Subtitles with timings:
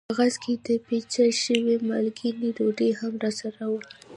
[0.07, 3.81] په کاغذ کې د پېچل شوې مالګینې ډوډۍ هم راسره وه.